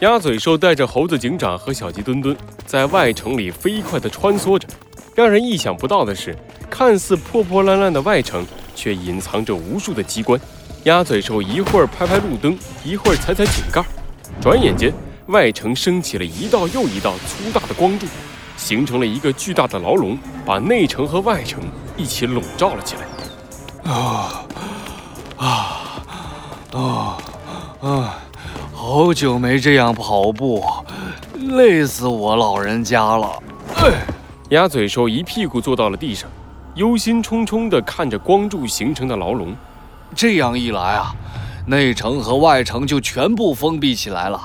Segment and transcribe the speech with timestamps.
[0.00, 4.68] 鸭嘴兽带着猴子警长和小鸡墩墩在外城里飞快地穿梭着。
[5.14, 6.36] 让人意想不到的是，
[6.68, 10.38] 看似破破烂烂的外城，却隐藏着无数的机关。
[10.84, 13.82] 鸭嘴兽一会儿拍拍路灯，一会儿踩踩井盖，
[14.38, 14.92] 转眼间，
[15.28, 18.06] 外城升起了一道又一道粗大的光柱，
[18.58, 21.62] 形成了一个巨大的牢笼，把内城和外城
[21.96, 23.90] 一起笼罩了起来。
[23.90, 24.44] 啊
[25.38, 25.46] 啊
[26.72, 27.18] 啊
[27.80, 28.25] 啊！
[28.78, 30.62] 好久没这样跑步，
[31.34, 33.42] 累死我老人家了。
[33.76, 34.06] 哎。
[34.50, 36.30] 鸭嘴兽一屁股坐到了地上，
[36.74, 39.56] 忧心忡忡地看着光柱形成的牢笼。
[40.14, 41.12] 这样一来啊，
[41.66, 44.38] 内城和外城就全部封闭起来了。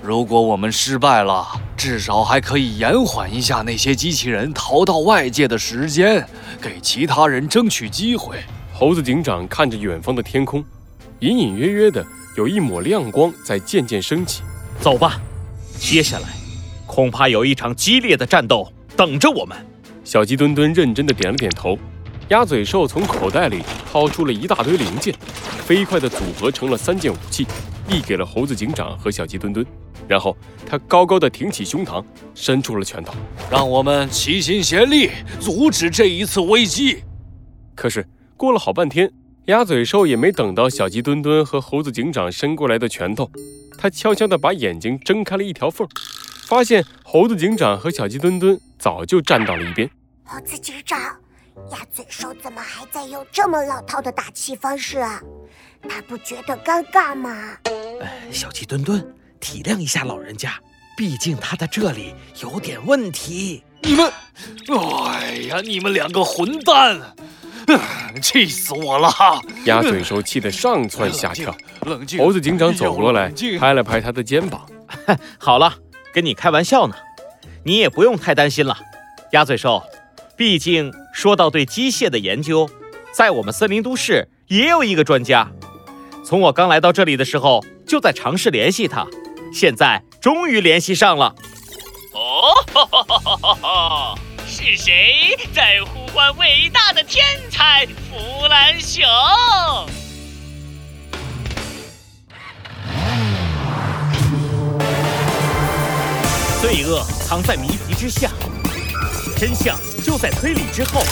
[0.00, 1.44] 如果我们失败了，
[1.76, 6.24] 至少还可以延缓一下那些机器人逃到外界的时间，
[6.62, 8.38] 给其他人争取机会。
[8.72, 10.64] 猴子警长看着远方的天空，
[11.18, 12.06] 隐隐约约的
[12.38, 14.44] 有一抹亮光在渐渐升起。
[14.80, 15.20] 走吧，
[15.76, 16.28] 接下来
[16.86, 18.72] 恐怕有一场激烈的战斗。
[18.96, 19.56] 等着我们，
[20.04, 21.76] 小鸡墩墩认真的点了点头。
[22.28, 25.12] 鸭嘴兽从口袋里掏出了一大堆零件，
[25.66, 27.44] 飞快的组合成了三件武器，
[27.88, 29.66] 递给了猴子警长和小鸡墩墩。
[30.06, 32.04] 然后他高高的挺起胸膛，
[32.36, 33.14] 伸出了拳头，
[33.50, 35.10] 让我们齐心协力
[35.40, 37.02] 阻止这一次危机。
[37.74, 39.10] 可是过了好半天，
[39.48, 43.30] 鸭嘴兽也没等到小鸡墩墩和猴子警长伸过来的拳头，
[43.78, 45.88] 他悄悄地把眼睛睁开了一条缝。
[46.46, 49.88] 发现猴子警长和小鸡墩墩早就站到了一边。
[50.22, 51.00] 猴子警长，
[51.72, 55.18] 鸭嘴兽怎么还在用这么老套的打气方式啊？
[55.88, 57.56] 他不觉得尴尬吗？
[58.30, 60.60] 小鸡墩墩，体谅一下老人家，
[60.94, 63.64] 毕竟他在这里有点问题。
[63.82, 64.12] 你们，
[65.06, 67.00] 哎呀，你们两个混蛋，
[68.22, 69.10] 气死我了！
[69.64, 71.54] 鸭嘴兽气得上蹿下跳。
[72.18, 74.66] 猴子警长走过来，拍了拍他的肩膀。
[75.38, 75.74] 好了。
[76.10, 76.96] 跟你开玩笑呢，
[77.64, 78.76] 你也不用太担心了，
[79.32, 79.82] 鸭嘴兽。
[80.36, 82.68] 毕竟说到对机械的研究，
[83.12, 85.48] 在我们森林都市也有一个专家。
[86.24, 89.06] 从我刚来到这里的时候，就在尝试联系他，
[89.52, 91.34] 现在终于联系上了。
[92.14, 99.06] 哦， 是谁在呼唤伟大的天才弗兰熊？
[106.60, 108.32] 罪恶藏在谜题之下，
[109.36, 111.02] 真相就在推理之后。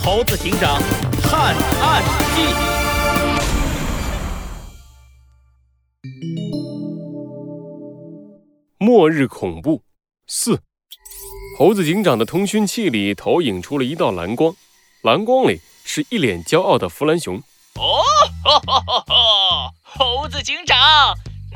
[0.00, 0.80] 猴子警长
[1.20, 2.04] 探案
[2.36, 2.54] 记：
[8.78, 9.82] 末日恐怖
[10.28, 10.60] 四。
[11.58, 14.54] 猴子警长的通讯器里投影出了一道蓝光，
[15.00, 17.40] 蓝光里是一脸骄傲的弗兰熊。
[17.76, 20.76] 哦，猴子警长。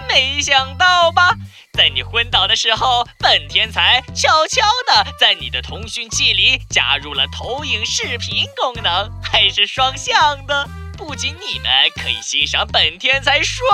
[0.09, 1.35] 没想到吧，
[1.75, 10.67] 在你昏倒的时候，本天才悄悄地在你的通讯器里加入了投影视频功能，还是双向的。
[11.01, 13.65] 不仅你们可以欣赏本天才帅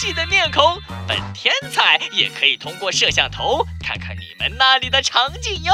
[0.00, 5.72] 气的面孔，本天才也可以通过摄像头看看你们那里的场景哟。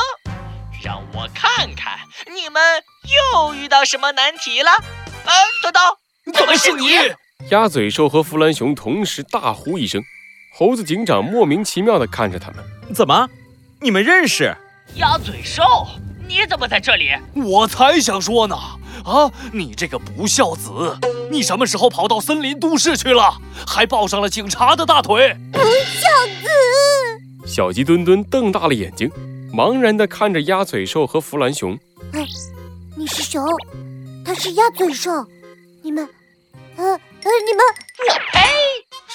[0.82, 2.00] 让我看看
[2.34, 2.62] 你们
[3.36, 4.70] 又遇到什么难题了。
[5.26, 5.80] 呃，豆豆，
[6.32, 6.88] 怎么是你？
[7.50, 10.02] 鸭嘴兽和弗兰熊同时大呼一声，
[10.56, 13.28] 猴子警长莫名其妙地看着他们，怎么，
[13.82, 14.56] 你们认识？
[14.94, 15.62] 鸭嘴兽，
[16.26, 17.12] 你怎么在这里？
[17.34, 18.56] 我才想说呢！
[19.04, 20.70] 啊，你这个不孝子，
[21.30, 23.36] 你什么时候跑到森林都市去了？
[23.66, 25.36] 还抱上了警察的大腿？
[25.52, 26.08] 不孝
[26.42, 27.46] 子！
[27.46, 29.10] 小鸡墩墩瞪大了眼睛，
[29.52, 31.78] 茫然地看着鸭嘴兽和弗兰熊。
[32.12, 32.26] 哎，
[32.96, 33.44] 你是熊，
[34.24, 35.10] 他是鸭嘴兽，
[35.82, 36.08] 你们，
[36.76, 36.98] 呃。
[37.24, 37.62] 呃，你们，
[38.08, 38.21] 我呸！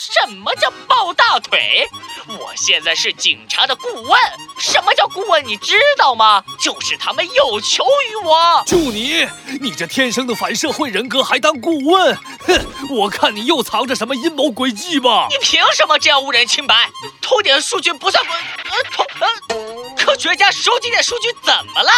[0.09, 1.85] 什么叫抱大腿？
[2.27, 4.17] 我现在是警察的顾问。
[4.57, 5.45] 什么叫顾问？
[5.45, 6.41] 你知道吗？
[6.57, 8.63] 就是他们有求于我。
[8.65, 9.27] 就你，
[9.59, 12.15] 你这天生的反社会人格还当顾问？
[12.45, 12.65] 哼！
[12.89, 15.27] 我看你又藏着什么阴谋诡计吧？
[15.29, 16.89] 你凭什么这样污人清白？
[17.21, 18.29] 偷点数据不算诡？
[18.29, 21.91] 呃，偷呃，科学家收集点数据怎么了？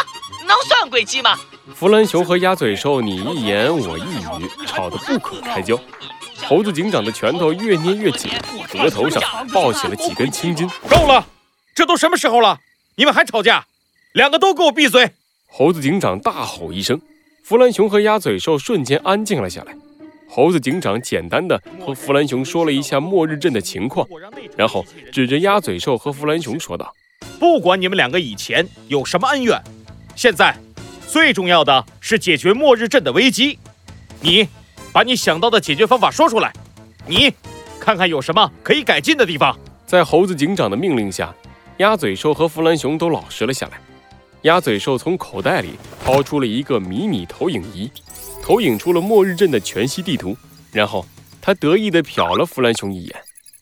[0.48, 1.38] 能算诡计吗？
[1.76, 5.80] 弗兰熊和鸭嘴兽你一言我一语，吵得不可开交。
[6.50, 8.32] 猴子警长的拳头越捏越紧，
[8.74, 9.22] 额头上
[9.54, 10.68] 爆起了几根青筋。
[10.90, 11.24] 够了，
[11.76, 12.60] 这都什么时候了，
[12.96, 13.68] 你们还吵架？
[14.14, 15.12] 两个都给我闭嘴！
[15.46, 17.00] 猴子警长大吼一声，
[17.44, 19.78] 弗兰熊和鸭嘴兽瞬间安静了下来。
[20.28, 24.08] 猴子警长简单的和弗兰熊说了一下末日镇的情况，
[24.58, 26.92] 然后指着鸭嘴兽和弗兰熊说道
[27.40, 29.62] ：“不管你们两个以前有什么恩怨，
[30.16, 30.58] 现在
[31.08, 33.60] 最重要的是解决末日镇的危机。
[34.22, 34.48] 你。”
[34.92, 36.52] 把你想到的解决方法说出来，
[37.08, 37.34] 你
[37.80, 39.58] 看看有什么可以改进的地方。
[39.86, 41.34] 在猴子警长的命令下，
[41.78, 43.80] 鸭嘴兽和弗兰熊都老实了下来。
[44.44, 45.72] 鸭嘴兽从口袋里
[46.04, 47.92] 掏出了一个迷你投影仪，
[48.42, 50.36] 投影出了末日镇的全息地图。
[50.72, 51.06] 然后
[51.42, 53.16] 他得意地瞟了弗兰熊一眼，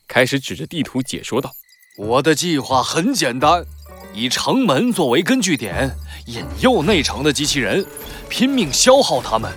[0.06, 1.50] 开始指着地图解说道
[1.96, 3.64] ：“我的计划很简单，
[4.12, 5.90] 以城门作为根据点，
[6.26, 7.84] 引诱内城的机器人，
[8.28, 9.50] 拼命消耗他们。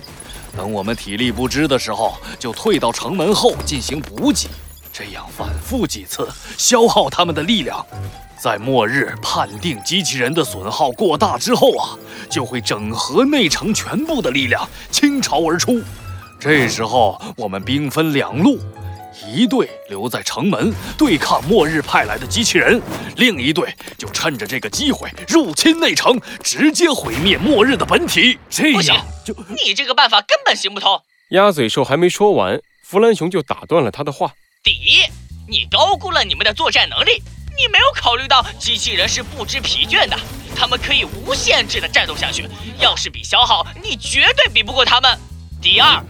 [0.56, 4.48] 等我们体力不支的时候，就退到城门后进行补给。
[4.92, 6.28] 这样反复几次，
[6.58, 7.84] 消耗他们的力量。”
[8.42, 11.96] 在末日判定机器人的损耗过大之后啊，
[12.28, 15.80] 就会整合内城全部的力量倾巢而出。
[16.40, 18.58] 这时候我们兵分两路，
[19.26, 22.80] 一队留在城门对抗末日派来的机器人，
[23.16, 28.38] 另一队就趁着这个机会入侵内城，直接毁灭末日的本体。
[28.48, 31.02] 这样就你这个办法根本行不通。
[31.30, 34.32] 鸭嘴兽还没说完，弗兰熊就打断了他的话：
[34.62, 35.02] 第一，
[35.48, 37.22] 你高估了你们的作战能力。
[37.54, 40.18] 你没有考虑到机器人是不知疲倦的，
[40.56, 42.48] 他们可以无限制的战斗下去。
[42.78, 45.18] 要是比消耗，你绝对比不过他们。
[45.60, 46.02] 第二，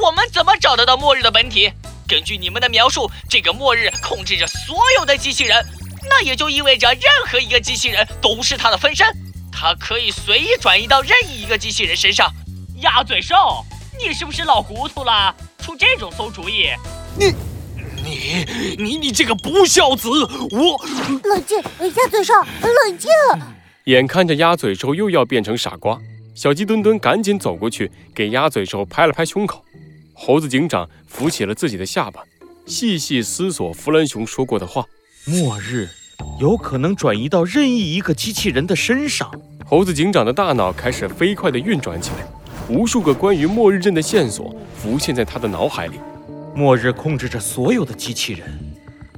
[0.00, 1.72] 我们怎么找得到末日的本体？
[2.06, 5.64] 根据你们的描述，这个末日控制着所有的机器人，
[6.08, 9.06] 那也就意味着任何一个机器人都是他的分身，
[9.52, 12.30] 他可以随意转移到任意一个机器人身上。
[12.80, 13.64] 鸭嘴兽，
[13.98, 15.34] 你是不是老糊涂了？
[15.58, 16.68] 出这种馊主意？
[17.16, 17.34] 你。
[18.06, 20.10] 你你你这个不孝子！
[20.10, 20.84] 我
[21.24, 23.10] 冷静，鸭嘴兽，冷静！
[23.84, 25.98] 眼看着鸭嘴兽又要变成傻瓜，
[26.34, 29.64] 小鸡墩墩赶紧走过去，给鸭嘴兽拍了拍胸口。
[30.14, 32.22] 猴子警长扶起了自己的下巴，
[32.66, 34.86] 细细思索弗兰熊说过的话：
[35.26, 35.88] 末日
[36.40, 39.30] 有可能转移到任意一个机器人的身上。
[39.66, 42.26] 猴子警长的大脑开始飞快地运转起来，
[42.68, 45.98] 无数个关于末日镇的线索浮现在他的脑海里。
[46.54, 48.48] 末日控制着所有的机器人，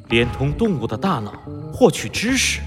[0.08, 1.32] 连同动物的大脑
[1.72, 2.60] 获取知识。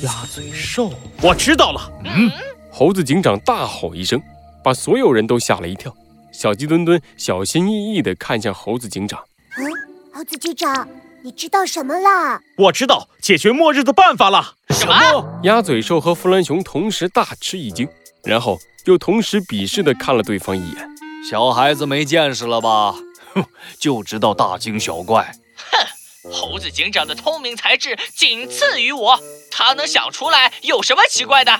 [0.00, 0.92] 鸭嘴兽，
[1.22, 1.92] 我知道了。
[2.04, 2.30] 嗯，
[2.70, 4.20] 猴子警长大吼一声，
[4.64, 5.94] 把所有人都吓了一跳。
[6.38, 9.20] 小鸡墩墩小心翼翼地看向猴子警长。
[9.56, 9.66] 嗯，
[10.14, 10.88] 猴子警长，
[11.24, 12.40] 你知道什么啦？
[12.56, 14.54] 我知道解决末日的办法了。
[14.70, 15.40] 什么？
[15.42, 17.88] 鸭嘴兽和弗兰熊同时大吃一惊，
[18.22, 20.88] 然后又同时鄙视地看了对方一眼。
[21.28, 22.94] 小孩子没见识了吧？
[23.34, 23.44] 哼，
[23.80, 25.34] 就知道大惊小怪。
[25.56, 29.18] 哼，猴子警长的聪明才智仅次于我，
[29.50, 31.50] 他能想出来有什么奇怪的？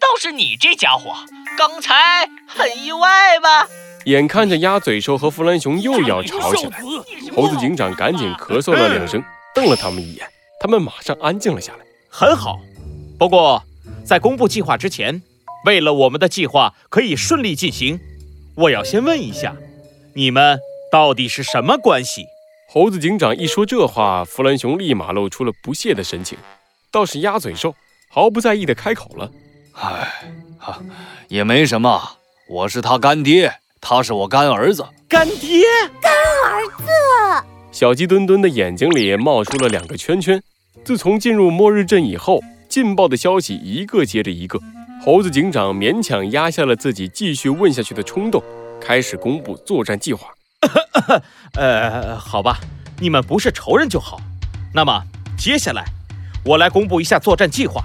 [0.00, 1.14] 倒是你这家伙，
[1.58, 3.68] 刚才很意外吧？
[4.06, 6.80] 眼看着鸭嘴兽和弗兰熊又要吵起来，
[7.34, 9.22] 猴子警长赶紧咳嗽了两声，
[9.54, 10.26] 瞪了他们一眼。
[10.60, 11.78] 他们马上安静了下来。
[12.08, 12.58] 很好，
[13.18, 13.62] 不过
[14.04, 15.22] 在公布计划之前，
[15.66, 17.98] 为了我们的计划可以顺利进行，
[18.56, 19.56] 我要先问一下，
[20.14, 20.58] 你们。
[20.92, 22.26] 到底是什么关系？
[22.68, 26.36] 猴子警长一说这话，弗兰熊立马露出了不屑的神情。
[26.90, 27.74] 倒是鸭嘴兽
[28.10, 29.30] 毫不在意地开口了
[29.72, 30.12] ：“哎，
[30.58, 30.82] 哈，
[31.28, 32.18] 也没什么。
[32.46, 34.86] 我是他干爹，他是我干儿子。
[35.08, 35.66] 干爹，
[36.00, 36.12] 干
[36.46, 40.40] 儿子。”小鸡墩墩的眼睛里冒出了两个圈圈。
[40.84, 44.58] 自从进入末日镇以后，劲爆的消息一个接着一个。
[45.04, 48.40] 猴子警长勉强压下了自己继续问下去的冲动，
[48.80, 50.28] 开始公布作战计划。
[51.58, 52.60] 呃，好吧，
[53.00, 54.20] 你们不是仇人就好。
[54.72, 55.02] 那么
[55.36, 55.84] 接下来，
[56.44, 57.82] 我来公布一下作战计划。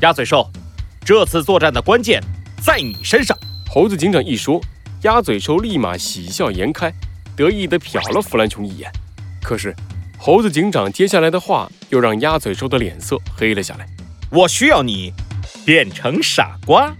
[0.00, 0.50] 鸭嘴兽，
[1.04, 2.20] 这次作战的关键
[2.60, 3.38] 在你身上。
[3.70, 4.60] 猴子警长一说，
[5.02, 6.92] 鸭嘴兽立马喜笑颜开，
[7.36, 8.90] 得意地瞟了弗兰琼一眼。
[9.40, 9.72] 可是，
[10.18, 13.86] 猴子警长接下来的话又让鸭嘴兽的脸色黑了下来。
[14.30, 15.12] 我需要你
[15.64, 16.92] 变成傻瓜。